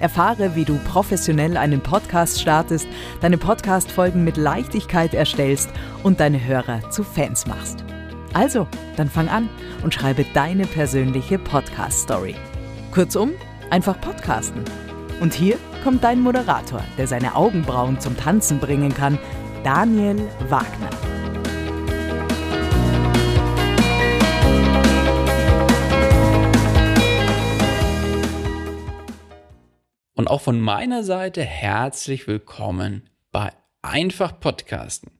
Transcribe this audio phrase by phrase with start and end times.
[0.00, 2.88] Erfahre, wie du professionell einen Podcast startest,
[3.20, 5.70] deine Podcast-Folgen mit Leichtigkeit erstellst
[6.02, 7.84] und deine Hörer zu Fans machst.
[8.32, 9.48] Also, dann fang an
[9.82, 12.34] und schreibe deine persönliche Podcast-Story.
[12.92, 13.32] Kurzum,
[13.70, 14.64] einfach podcasten.
[15.20, 19.18] Und hier kommt dein Moderator, der seine Augenbrauen zum Tanzen bringen kann,
[19.64, 20.16] Daniel
[20.48, 21.09] Wagner.
[30.30, 35.10] Auch von meiner Seite herzlich willkommen bei Einfach Podcasten.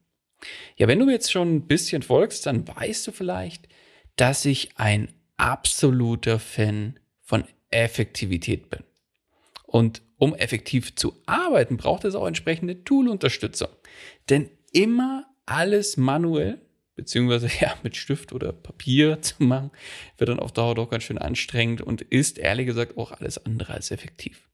[0.77, 3.67] Ja, wenn du mir jetzt schon ein bisschen folgst, dann weißt du vielleicht,
[4.15, 8.83] dass ich ein absoluter Fan von Effektivität bin.
[9.65, 13.69] Und um effektiv zu arbeiten, braucht es auch entsprechende Tool-Unterstützung.
[14.29, 16.61] Denn immer alles manuell,
[16.95, 19.71] beziehungsweise ja, mit Stift oder Papier zu machen,
[20.17, 23.73] wird dann auf Dauer doch ganz schön anstrengend und ist ehrlich gesagt auch alles andere
[23.73, 24.47] als effektiv.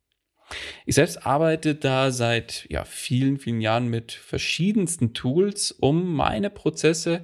[0.87, 7.23] Ich selbst arbeite da seit ja, vielen, vielen Jahren mit verschiedensten Tools, um meine Prozesse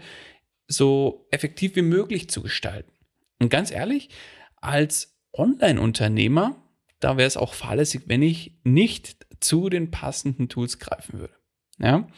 [0.68, 2.92] so effektiv wie möglich zu gestalten.
[3.40, 4.10] Und ganz ehrlich,
[4.58, 6.62] als Online-Unternehmer,
[7.00, 11.34] da wäre es auch fahrlässig, wenn ich nicht zu den passenden Tools greifen würde.
[11.80, 12.10] Ja?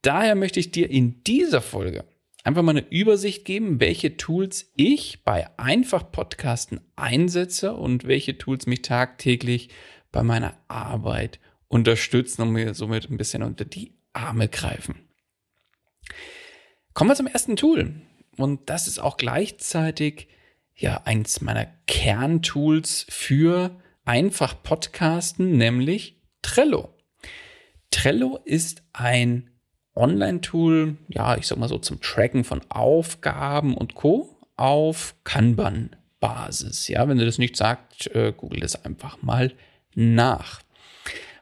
[0.00, 2.06] Daher möchte ich dir in dieser Folge
[2.42, 8.66] einfach mal eine Übersicht geben, welche Tools ich bei Einfach Podcasten einsetze und welche Tools
[8.66, 9.68] mich tagtäglich
[10.16, 11.38] bei meiner Arbeit
[11.68, 14.94] unterstützen und mir somit ein bisschen unter die Arme greifen.
[16.94, 18.00] Kommen wir zum ersten Tool.
[18.38, 20.28] Und das ist auch gleichzeitig
[20.74, 26.94] ja eins meiner Kerntools für einfach Podcasten, nämlich Trello.
[27.90, 29.50] Trello ist ein
[29.94, 34.34] Online-Tool, ja, ich sag mal so zum Tracken von Aufgaben und Co.
[34.56, 36.88] auf Kanban-Basis.
[36.88, 39.52] Ja, wenn du das nicht sagt, äh, google das einfach mal
[39.96, 40.62] nach.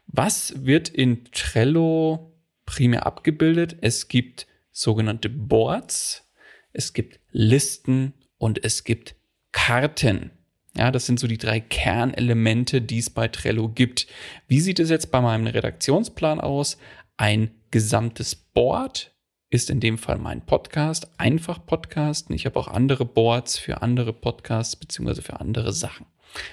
[0.07, 2.33] Was wird in Trello
[2.65, 3.77] primär abgebildet?
[3.81, 6.31] Es gibt sogenannte Boards,
[6.73, 9.15] es gibt Listen und es gibt
[9.51, 10.31] Karten.
[10.75, 14.07] Ja, das sind so die drei Kernelemente, die es bei Trello gibt.
[14.47, 16.77] Wie sieht es jetzt bei meinem Redaktionsplan aus?
[17.15, 19.13] Ein gesamtes Board
[19.49, 22.29] ist in dem Fall mein Podcast, einfach Podcast.
[22.29, 26.07] Ich habe auch andere Boards für andere Podcasts beziehungsweise für andere Sachen.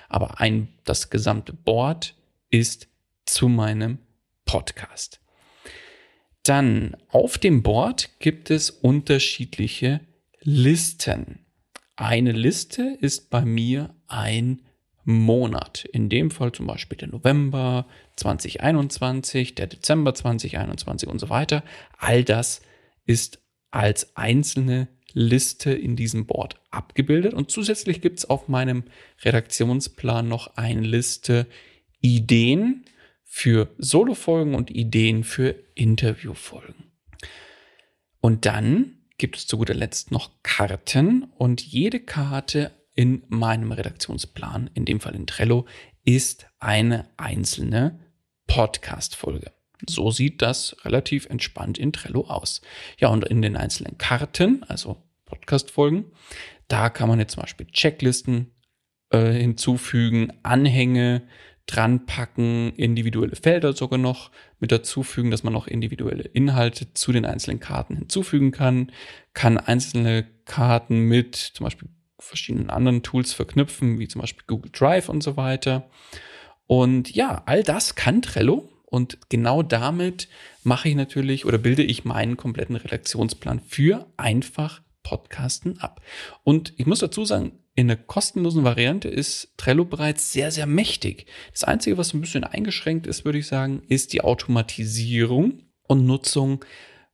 [0.09, 2.15] Aber ein, das gesamte Board
[2.50, 2.88] ist
[3.25, 3.98] zu meinem
[4.44, 5.20] Podcast.
[6.43, 10.00] Dann auf dem Board gibt es unterschiedliche
[10.41, 11.47] Listen.
[11.97, 14.62] Eine Liste ist bei mir ein
[15.04, 15.84] Monat.
[15.84, 21.62] In dem Fall zum Beispiel der November 2021, der Dezember 2021 und so weiter.
[21.98, 22.60] All das
[23.04, 23.41] ist
[23.71, 27.34] als einzelne Liste in diesem Board abgebildet.
[27.34, 28.84] Und zusätzlich gibt es auf meinem
[29.22, 31.47] Redaktionsplan noch eine Liste
[32.00, 32.84] Ideen
[33.24, 36.92] für Solofolgen und Ideen für Interviewfolgen.
[38.20, 44.70] Und dann gibt es zu guter Letzt noch Karten und jede Karte in meinem Redaktionsplan,
[44.74, 45.66] in dem Fall in Trello,
[46.04, 48.00] ist eine einzelne
[48.47, 49.53] Podcast-Folge.
[49.88, 52.60] So sieht das relativ entspannt in Trello aus.
[52.98, 56.06] Ja, und in den einzelnen Karten, also Podcast-Folgen,
[56.68, 58.52] da kann man jetzt zum Beispiel Checklisten
[59.10, 61.22] äh, hinzufügen, Anhänge
[61.66, 67.24] dran packen, individuelle Felder sogar noch mit dazufügen, dass man noch individuelle Inhalte zu den
[67.24, 68.90] einzelnen Karten hinzufügen kann,
[69.32, 71.88] kann einzelne Karten mit zum Beispiel
[72.18, 75.88] verschiedenen anderen Tools verknüpfen, wie zum Beispiel Google Drive und so weiter.
[76.66, 78.68] Und ja, all das kann Trello.
[78.92, 80.28] Und genau damit
[80.65, 86.03] mache ich natürlich oder bilde ich meinen kompletten Redaktionsplan für einfach Podcasten ab.
[86.44, 91.24] Und ich muss dazu sagen, in der kostenlosen Variante ist Trello bereits sehr, sehr mächtig.
[91.53, 96.62] Das Einzige, was ein bisschen eingeschränkt ist, würde ich sagen, ist die Automatisierung und Nutzung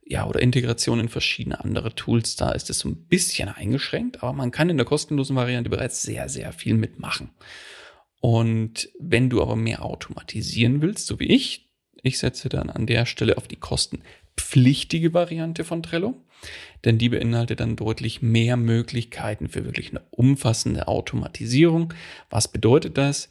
[0.04, 2.34] ja, oder Integration in verschiedene andere Tools.
[2.34, 6.02] Da ist es so ein bisschen eingeschränkt, aber man kann in der kostenlosen Variante bereits
[6.02, 7.30] sehr, sehr viel mitmachen.
[8.20, 11.67] Und wenn du aber mehr automatisieren willst, so wie ich,
[12.02, 16.14] ich setze dann an der Stelle auf die kostenpflichtige Variante von Trello,
[16.84, 21.94] denn die beinhaltet dann deutlich mehr Möglichkeiten für wirklich eine umfassende Automatisierung.
[22.30, 23.28] Was bedeutet das?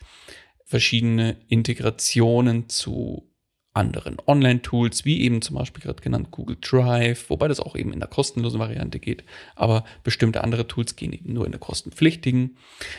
[0.65, 3.29] Verschiedene Integrationen zu
[3.77, 7.99] anderen Online-Tools, wie eben zum Beispiel gerade genannt Google Drive, wobei das auch eben in
[7.99, 9.23] der kostenlosen Variante geht,
[9.55, 12.57] aber bestimmte andere Tools gehen eben nur in der kostenpflichtigen.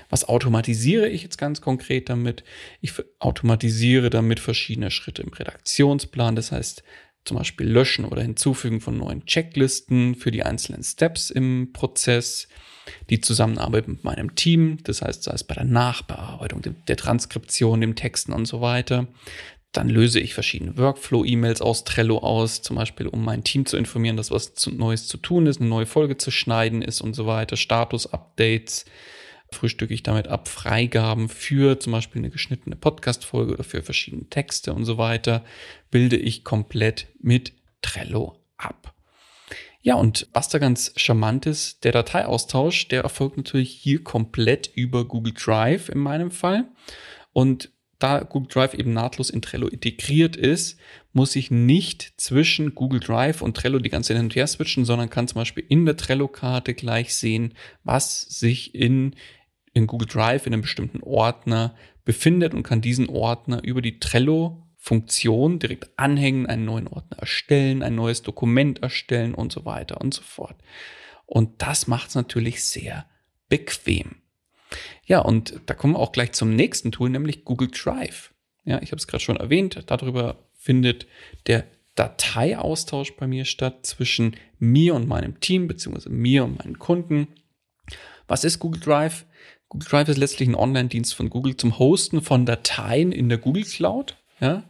[0.09, 2.45] Was automatisiere ich jetzt ganz konkret damit?
[2.81, 6.85] Ich automatisiere damit verschiedene Schritte im Redaktionsplan, das heißt
[7.25, 12.49] zum Beispiel Löschen oder Hinzufügen von neuen Checklisten für die einzelnen Steps im Prozess,
[13.11, 17.97] die Zusammenarbeit mit meinem Team, das heißt, sei es bei der Nachbearbeitung, der Transkription, dem
[17.97, 19.09] Texten und so weiter,
[19.73, 24.17] dann löse ich verschiedene Workflow-E-Mails aus Trello aus, zum Beispiel, um mein Team zu informieren,
[24.17, 27.56] dass was Neues zu tun ist, eine neue Folge zu schneiden ist und so weiter.
[27.56, 28.87] Status-Updates
[29.53, 34.73] frühstücke ich damit ab, Freigaben für zum Beispiel eine geschnittene Podcast-Folge oder für verschiedene Texte
[34.73, 35.44] und so weiter,
[35.91, 38.94] bilde ich komplett mit Trello ab.
[39.81, 45.06] Ja, und was da ganz charmant ist, der Dateiaustausch, der erfolgt natürlich hier komplett über
[45.06, 46.69] Google Drive in meinem Fall.
[47.32, 50.79] Und da Google Drive eben nahtlos in Trello integriert ist,
[51.12, 54.85] muss ich nicht zwischen Google Drive und Trello die ganze Zeit hin und her switchen,
[54.85, 59.17] sondern kann zum Beispiel in der Trello-Karte gleich sehen, was sich in,
[59.73, 61.75] in Google Drive in einem bestimmten Ordner
[62.05, 67.97] befindet und kann diesen Ordner über die Trello-Funktion direkt anhängen, einen neuen Ordner erstellen, ein
[67.97, 70.56] neues Dokument erstellen und so weiter und so fort.
[71.27, 73.06] Und das macht es natürlich sehr
[73.49, 74.23] bequem.
[75.05, 78.35] Ja, und da kommen wir auch gleich zum nächsten Tool, nämlich Google Drive.
[78.65, 81.06] Ja, ich habe es gerade schon erwähnt, darüber findet
[81.47, 87.29] der Dateiaustausch bei mir statt zwischen mir und meinem Team, beziehungsweise mir und meinen Kunden.
[88.26, 89.25] Was ist Google Drive?
[89.69, 93.64] Google Drive ist letztlich ein Online-Dienst von Google zum Hosten von Dateien in der Google
[93.64, 94.17] Cloud.
[94.41, 94.64] Ja?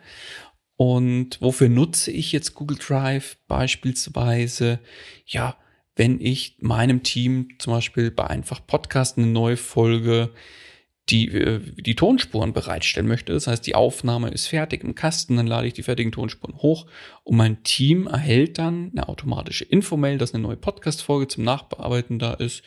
[0.77, 3.37] Und wofür nutze ich jetzt Google Drive?
[3.47, 4.79] Beispielsweise,
[5.27, 5.57] ja,
[5.99, 10.31] wenn ich meinem Team zum Beispiel bei einfach Podcast eine neue Folge
[11.11, 13.33] die, äh, die Tonspuren bereitstellen möchte.
[13.33, 16.87] Das heißt, die Aufnahme ist fertig im Kasten, dann lade ich die fertigen Tonspuren hoch
[17.25, 22.35] und mein Team erhält dann eine automatische Infomail, dass eine neue Podcast-Folge zum Nachbearbeiten da
[22.35, 22.63] ist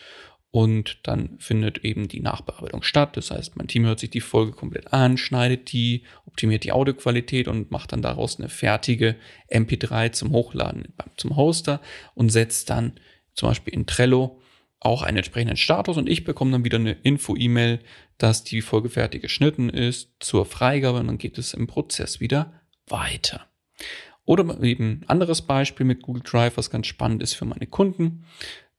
[0.50, 3.16] und dann findet eben die Nachbearbeitung statt.
[3.16, 7.48] Das heißt, mein Team hört sich die Folge komplett an, schneidet die, optimiert die Audioqualität
[7.48, 9.16] und macht dann daraus eine fertige
[9.50, 11.80] MP3 zum Hochladen zum Hoster
[12.16, 12.94] und setzt dann
[13.34, 14.42] zum Beispiel in Trello
[14.80, 17.80] auch einen entsprechenden Status und ich bekomme dann wieder eine Info-E-Mail,
[18.18, 22.62] dass die Folge fertig geschnitten ist zur Freigabe und dann geht es im Prozess wieder
[22.88, 23.48] weiter.
[24.26, 28.26] Oder eben anderes Beispiel mit Google Drive, was ganz spannend ist für meine Kunden.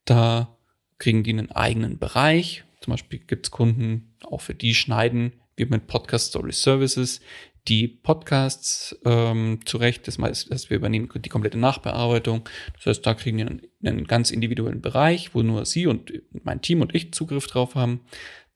[0.04, 0.56] Da
[0.98, 2.64] kriegen die einen eigenen Bereich.
[2.80, 7.20] Zum Beispiel gibt es Kunden, auch für die schneiden wir mit Podcast Story Services
[7.68, 10.08] die Podcasts ähm, zurecht.
[10.08, 12.48] Das heißt, wir übernehmen die komplette Nachbearbeitung.
[12.74, 16.60] Das heißt, da kriegen wir einen, einen ganz individuellen Bereich, wo nur Sie und mein
[16.60, 18.00] Team und ich Zugriff drauf haben.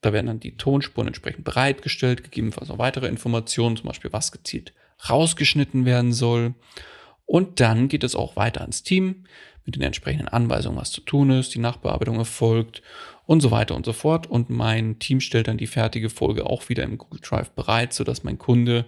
[0.00, 4.72] Da werden dann die Tonspuren entsprechend bereitgestellt, gegebenenfalls auch weitere Informationen, zum Beispiel was gezielt
[5.08, 6.54] rausgeschnitten werden soll.
[7.26, 9.24] Und dann geht es auch weiter ans Team
[9.64, 12.82] mit den entsprechenden Anweisungen, was zu tun ist, die Nachbearbeitung erfolgt
[13.26, 14.28] und so weiter und so fort.
[14.28, 18.22] Und mein Team stellt dann die fertige Folge auch wieder im Google Drive bereit, sodass
[18.22, 18.86] mein Kunde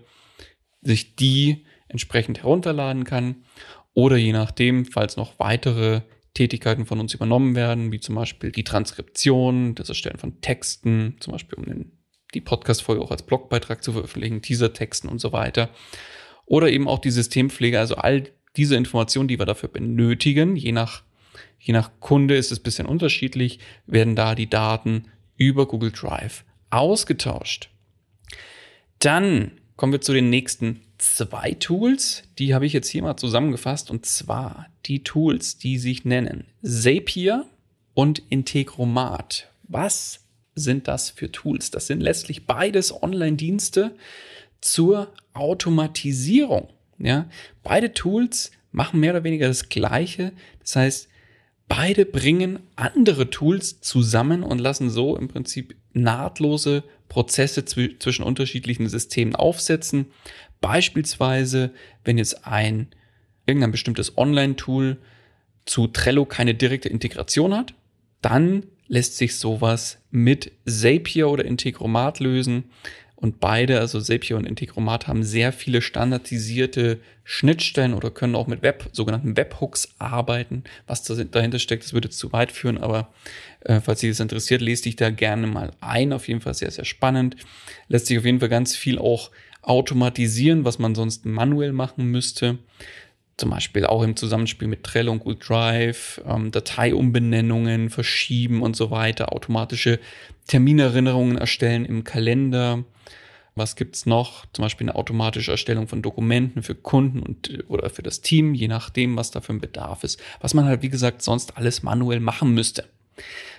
[0.80, 3.42] sich die entsprechend herunterladen kann.
[3.92, 6.02] Oder je nachdem, falls noch weitere
[6.34, 11.32] Tätigkeiten von uns übernommen werden, wie zum Beispiel die Transkription, das Erstellen von Texten, zum
[11.32, 11.98] Beispiel um den,
[12.32, 15.70] die Podcast-Folge auch als Blogbeitrag zu veröffentlichen, Teaser-Texten und so weiter.
[16.48, 18.24] Oder eben auch die Systempflege, also all
[18.56, 21.02] diese Informationen, die wir dafür benötigen, je nach
[21.58, 26.44] Je nach Kunde ist es ein bisschen unterschiedlich, werden da die Daten über Google Drive
[26.70, 27.70] ausgetauscht.
[28.98, 32.24] Dann kommen wir zu den nächsten zwei Tools.
[32.38, 37.46] Die habe ich jetzt hier mal zusammengefasst und zwar die Tools, die sich nennen Zapier
[37.94, 39.50] und Integromat.
[39.64, 40.20] Was
[40.54, 41.70] sind das für Tools?
[41.70, 43.94] Das sind letztlich beides Online-Dienste,
[44.60, 46.68] zur Automatisierung.
[46.98, 47.28] Ja,
[47.62, 50.32] beide Tools machen mehr oder weniger das Gleiche.
[50.60, 51.08] Das heißt,
[51.68, 59.34] beide bringen andere Tools zusammen und lassen so im Prinzip nahtlose Prozesse zwischen unterschiedlichen Systemen
[59.34, 60.06] aufsetzen.
[60.60, 61.72] Beispielsweise,
[62.04, 62.88] wenn jetzt ein
[63.46, 64.98] irgendein bestimmtes Online-Tool
[65.64, 67.74] zu Trello keine direkte Integration hat,
[68.20, 72.64] dann lässt sich sowas mit Zapier oder Integromat lösen.
[73.20, 78.62] Und beide, also Zapier und Integromat, haben sehr viele standardisierte Schnittstellen oder können auch mit
[78.62, 80.62] Web, sogenannten Webhooks arbeiten.
[80.86, 83.12] Was dahinter steckt, das würde zu weit führen, aber
[83.62, 86.12] äh, falls Sie das interessiert, lese dich da gerne mal ein.
[86.12, 87.34] Auf jeden Fall sehr, sehr spannend.
[87.88, 89.32] Lässt sich auf jeden Fall ganz viel auch
[89.62, 92.58] automatisieren, was man sonst manuell machen müsste
[93.38, 98.90] zum Beispiel auch im Zusammenspiel mit Trello und Google Drive, ähm, Dateiumbenennungen verschieben und so
[98.90, 100.00] weiter, automatische
[100.48, 102.84] Terminerinnerungen erstellen im Kalender.
[103.54, 104.44] Was gibt's noch?
[104.52, 108.68] Zum Beispiel eine automatische Erstellung von Dokumenten für Kunden und oder für das Team, je
[108.68, 110.20] nachdem, was da für ein Bedarf ist.
[110.40, 112.84] Was man halt, wie gesagt, sonst alles manuell machen müsste.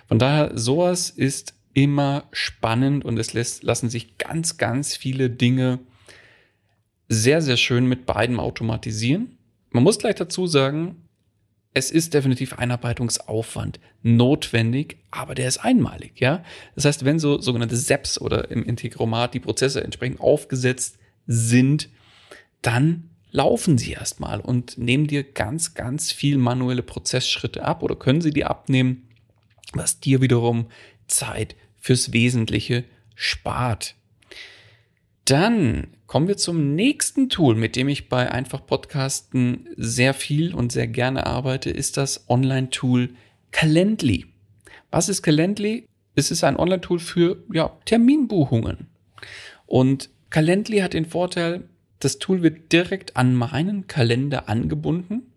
[0.07, 5.79] Von daher, sowas ist immer spannend und es lässt, lassen sich ganz, ganz viele Dinge
[7.07, 9.38] sehr, sehr schön mit beiden automatisieren.
[9.71, 11.09] Man muss gleich dazu sagen,
[11.73, 16.43] es ist definitiv Einarbeitungsaufwand notwendig, aber der ist einmalig, ja.
[16.75, 20.97] Das heißt, wenn so sogenannte SEPs oder im Integromat die Prozesse entsprechend aufgesetzt
[21.27, 21.89] sind,
[22.61, 28.21] dann laufen sie erstmal und nehmen dir ganz, ganz viel manuelle Prozessschritte ab oder können
[28.21, 29.07] sie dir abnehmen,
[29.73, 30.69] was dir wiederum
[31.05, 33.95] Zeit fürs Wesentliche spart.
[35.29, 40.71] Dann kommen wir zum nächsten Tool, mit dem ich bei Einfach Podcasten sehr viel und
[40.71, 43.09] sehr gerne arbeite, ist das Online-Tool
[43.51, 44.25] Calendly.
[44.89, 45.85] Was ist Calendly?
[46.15, 48.87] Es ist ein Online-Tool für ja, Terminbuchungen.
[49.67, 51.69] Und Calendly hat den Vorteil,
[51.99, 55.27] das Tool wird direkt an meinen Kalender angebunden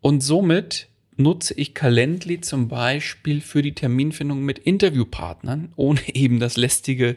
[0.00, 0.88] und somit
[1.18, 7.16] nutze ich Calendly zum Beispiel für die Terminfindung mit Interviewpartnern, ohne eben das lästige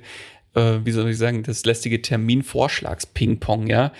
[0.55, 3.91] äh, wie soll ich sagen, das lästige Terminvorschlags-Ping-Pong, ja.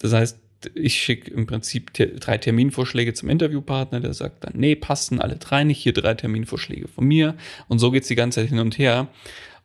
[0.00, 0.38] Das heißt,
[0.74, 5.64] ich schicke im Prinzip drei Terminvorschläge zum Interviewpartner, der sagt dann, nee, passen alle drei
[5.64, 7.36] nicht, hier drei Terminvorschläge von mir.
[7.68, 9.08] Und so geht's die ganze Zeit hin und her.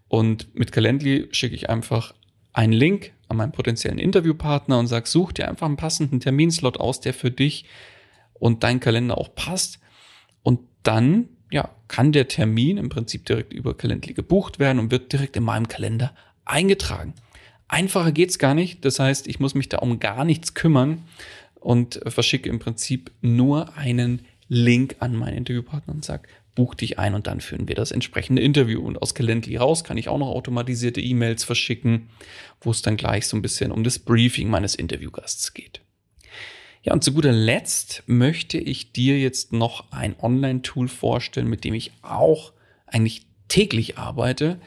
[0.07, 2.13] Und mit Calendly schicke ich einfach
[2.53, 7.01] einen Link an meinen potenziellen Interviewpartner und sage, such dir einfach einen passenden Terminslot aus,
[7.01, 7.65] der für dich
[8.33, 9.79] und dein Kalender auch passt.
[10.43, 15.13] Und dann ja, kann der Termin im Prinzip direkt über Calendly gebucht werden und wird
[15.13, 17.13] direkt in meinem Kalender eingetragen.
[17.69, 18.83] Einfacher geht's gar nicht.
[18.83, 21.03] Das heißt, ich muss mich da um gar nichts kümmern
[21.55, 27.13] und verschicke im Prinzip nur einen Link an meinen Interviewpartner und sage, buch dich ein
[27.13, 28.81] und dann führen wir das entsprechende Interview.
[28.81, 32.09] Und aus Calendly raus kann ich auch noch automatisierte E-Mails verschicken,
[32.59, 35.79] wo es dann gleich so ein bisschen um das Briefing meines Interviewgasts geht.
[36.85, 41.73] Ja, und zu guter Letzt möchte ich dir jetzt noch ein Online-Tool vorstellen, mit dem
[41.73, 42.53] ich auch
[42.85, 44.61] eigentlich täglich arbeite.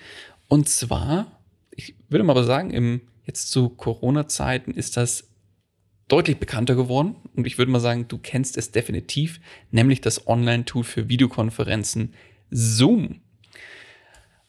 [0.48, 5.28] Und zwar, ich würde mal sagen, im, jetzt zu Corona-Zeiten ist das
[6.08, 7.14] deutlich bekannter geworden.
[7.36, 12.14] Und ich würde mal sagen, du kennst es definitiv, nämlich das Online-Tool für Videokonferenzen
[12.50, 13.20] Zoom.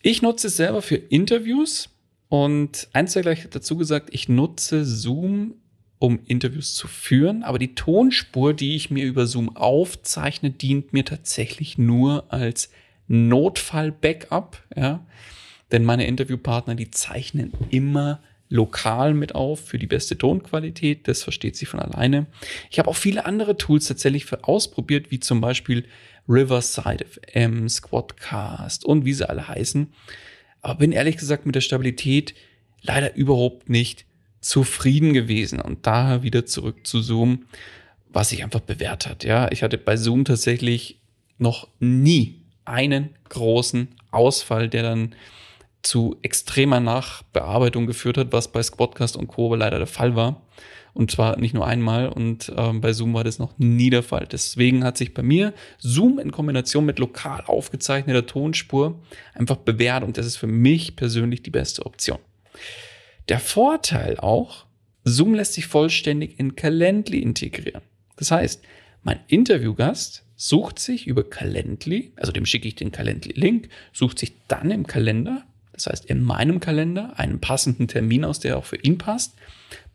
[0.01, 1.89] Ich nutze es selber für Interviews
[2.29, 5.53] und eins gleich dazu gesagt, ich nutze Zoom
[5.99, 11.03] um Interviews zu führen, aber die Tonspur, die ich mir über Zoom aufzeichne, dient mir
[11.03, 12.71] tatsächlich nur als
[13.07, 15.05] Notfall-Backup, ja.
[15.71, 21.07] Denn meine Interviewpartner, die zeichnen immer lokal mit auf für die beste Tonqualität.
[21.07, 22.25] Das versteht sie von alleine.
[22.71, 25.85] Ich habe auch viele andere Tools tatsächlich für ausprobiert, wie zum Beispiel
[26.27, 29.93] Riverside FM, Squadcast und wie sie alle heißen.
[30.61, 32.33] Aber bin ehrlich gesagt mit der Stabilität
[32.81, 34.05] leider überhaupt nicht
[34.41, 37.45] zufrieden gewesen und daher wieder zurück zu Zoom,
[38.11, 39.23] was sich einfach bewährt hat.
[39.23, 40.99] Ja, ich hatte bei Zoom tatsächlich
[41.37, 45.15] noch nie einen großen Ausfall, der dann
[45.81, 49.55] zu extremer Nachbearbeitung geführt hat, was bei Squadcast und Co.
[49.55, 50.41] leider der Fall war.
[50.93, 54.27] Und zwar nicht nur einmal und ähm, bei Zoom war das noch nie der Fall.
[54.29, 58.99] Deswegen hat sich bei mir Zoom in Kombination mit lokal aufgezeichneter Tonspur
[59.33, 62.17] einfach bewährt und das ist für mich persönlich die beste Option.
[63.29, 64.65] Der Vorteil auch,
[65.03, 67.83] Zoom lässt sich vollständig in Calendly integrieren.
[68.17, 68.61] Das heißt,
[69.03, 74.71] mein Interviewgast sucht sich über Calendly, also dem schicke ich den Calendly-Link, sucht sich dann
[74.71, 75.43] im Kalender,
[75.73, 79.35] das heißt in meinem Kalender, einen passenden Termin aus, der auch für ihn passt,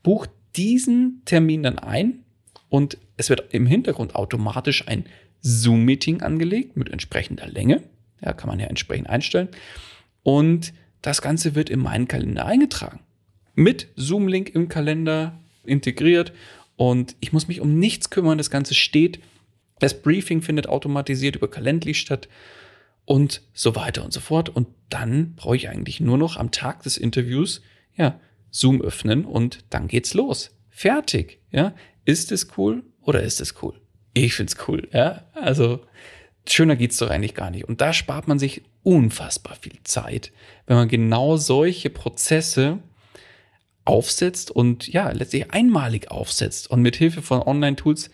[0.02, 2.24] bucht diesen Termin dann ein
[2.68, 5.06] und es wird im Hintergrund automatisch ein
[5.40, 7.82] Zoom-Meeting angelegt mit entsprechender Länge.
[8.22, 9.48] Ja, kann man ja entsprechend einstellen.
[10.22, 10.72] Und
[11.02, 13.00] das Ganze wird in meinen Kalender eingetragen.
[13.54, 16.32] Mit Zoom-Link im Kalender integriert
[16.76, 18.38] und ich muss mich um nichts kümmern.
[18.38, 19.20] Das Ganze steht.
[19.78, 22.28] Das Briefing findet automatisiert über Calendly statt
[23.04, 24.48] und so weiter und so fort.
[24.48, 27.62] Und dann brauche ich eigentlich nur noch am Tag des Interviews,
[27.96, 28.18] ja,
[28.50, 30.56] Zoom öffnen und dann geht's los.
[30.68, 31.74] Fertig, ja.
[32.04, 33.80] Ist es cool oder ist es cool?
[34.14, 35.24] Ich find's cool, ja.
[35.34, 35.80] Also,
[36.48, 37.64] schöner geht's doch eigentlich gar nicht.
[37.64, 40.32] Und da spart man sich unfassbar viel Zeit,
[40.66, 42.78] wenn man genau solche Prozesse
[43.84, 48.10] aufsetzt und ja, letztlich einmalig aufsetzt und mit Hilfe von Online-Tools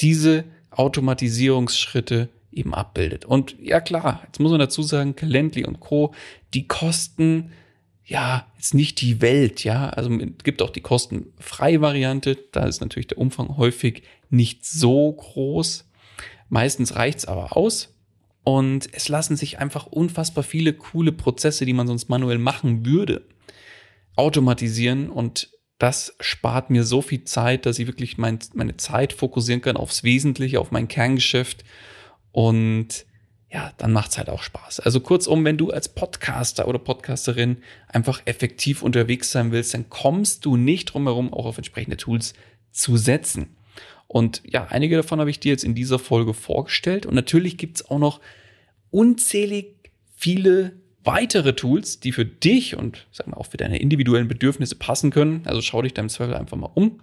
[0.00, 3.24] diese Automatisierungsschritte eben abbildet.
[3.24, 6.14] Und ja klar, jetzt muss man dazu sagen, Calendly und Co.,
[6.52, 7.50] die kosten
[8.04, 9.88] ja jetzt nicht die Welt, ja.
[9.88, 15.12] Also es gibt auch die kostenfreie Variante, da ist natürlich der Umfang häufig nicht so
[15.12, 15.88] groß.
[16.48, 17.90] Meistens reicht's aber aus.
[18.44, 23.22] Und es lassen sich einfach unfassbar viele coole Prozesse, die man sonst manuell machen würde,
[24.16, 29.60] automatisieren und das spart mir so viel Zeit, dass ich wirklich mein, meine Zeit fokussieren
[29.60, 31.64] kann aufs Wesentliche, auf mein Kerngeschäft
[32.32, 33.06] und
[33.54, 34.80] ja, dann macht's halt auch Spaß.
[34.80, 40.44] Also kurzum, wenn du als Podcaster oder Podcasterin einfach effektiv unterwegs sein willst, dann kommst
[40.44, 42.34] du nicht drum herum, auch auf entsprechende Tools
[42.72, 43.56] zu setzen.
[44.08, 47.06] Und ja, einige davon habe ich dir jetzt in dieser Folge vorgestellt.
[47.06, 48.20] Und natürlich gibt's auch noch
[48.90, 49.76] unzählig
[50.16, 50.72] viele
[51.04, 55.42] weitere Tools, die für dich und sagen wir auch für deine individuellen Bedürfnisse passen können.
[55.44, 57.00] Also schau dich da im Zweifel einfach mal um.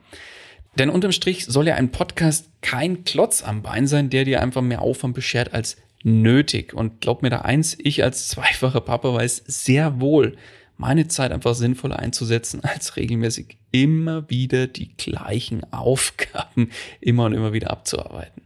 [0.77, 4.62] Denn unterm Strich soll ja ein Podcast kein Klotz am Bein sein, der dir einfach
[4.62, 6.74] mehr Aufwand beschert als nötig.
[6.74, 10.38] Und glaub mir da eins, ich als zweifacher Papa weiß sehr wohl,
[10.77, 17.53] meine Zeit einfach sinnvoller einzusetzen, als regelmäßig immer wieder die gleichen Aufgaben immer und immer
[17.53, 18.43] wieder abzuarbeiten.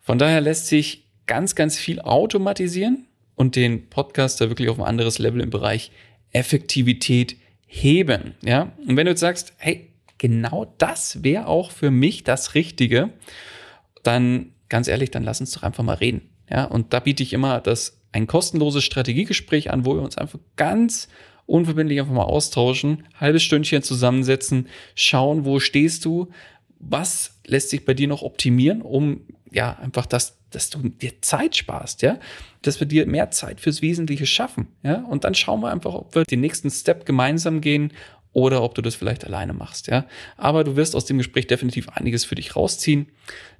[0.00, 3.07] Von daher lässt sich ganz, ganz viel automatisieren
[3.38, 5.92] und den Podcaster wirklich auf ein anderes Level im Bereich
[6.32, 8.34] Effektivität heben.
[8.44, 13.10] Ja, und wenn du jetzt sagst, hey, genau das wäre auch für mich das Richtige,
[14.02, 16.22] dann ganz ehrlich, dann lass uns doch einfach mal reden.
[16.50, 20.40] Ja, und da biete ich immer das ein kostenloses Strategiegespräch an, wo wir uns einfach
[20.56, 21.08] ganz
[21.46, 26.28] unverbindlich einfach mal austauschen, halbes Stündchen zusammensetzen, schauen, wo stehst du,
[26.80, 29.20] was lässt sich bei dir noch optimieren, um
[29.50, 32.18] ja einfach das dass du dir Zeit sparst, ja,
[32.62, 36.14] dass wir dir mehr Zeit fürs Wesentliche schaffen, ja, und dann schauen wir einfach, ob
[36.14, 37.92] wir den nächsten Step gemeinsam gehen
[38.32, 40.06] oder ob du das vielleicht alleine machst, ja.
[40.36, 43.06] Aber du wirst aus dem Gespräch definitiv einiges für dich rausziehen.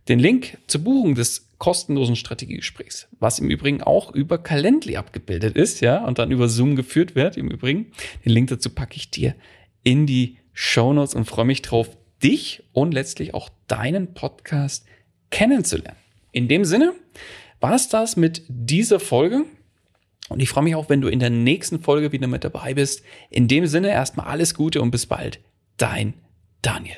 [0.08, 5.80] Den Link zur Buchung des kostenlosen Strategiegesprächs, was im Übrigen auch über Calendly abgebildet ist,
[5.80, 7.92] ja, und dann über Zoom geführt wird, im Übrigen.
[8.24, 9.34] Den Link dazu packe ich dir
[9.82, 11.88] in die Show Notes und freue mich drauf,
[12.22, 14.86] dich und letztlich auch deinen Podcast
[15.30, 15.98] kennenzulernen.
[16.32, 16.94] In dem Sinne
[17.60, 19.44] war es das mit dieser Folge.
[20.28, 23.02] Und ich freue mich auch, wenn du in der nächsten Folge wieder mit dabei bist.
[23.30, 25.40] In dem Sinne erstmal alles Gute und bis bald.
[25.78, 26.12] Dein
[26.60, 26.96] Daniel.